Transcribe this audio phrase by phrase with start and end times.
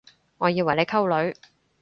[0.39, 1.35] 我以為你溝女